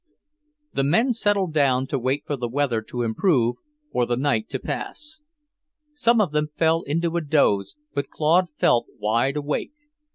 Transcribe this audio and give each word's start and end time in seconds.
The 0.73 0.83
men 0.83 1.13
settled 1.13 1.53
down 1.53 1.85
to 1.85 1.99
wait 1.99 2.23
for 2.25 2.35
the 2.35 2.47
weather 2.49 2.81
to 2.81 3.03
improve 3.03 3.57
or 3.91 4.07
the 4.07 4.17
night 4.17 4.49
to 4.49 4.57
pass. 4.59 5.21
Some 5.93 6.19
of 6.19 6.31
them 6.31 6.47
fell 6.57 6.81
into 6.81 7.17
a 7.17 7.21
doze, 7.21 7.75
but 7.93 8.09
Claude 8.09 8.47
felt 8.57 8.87
wide 8.97 9.35
awake. 9.37 9.73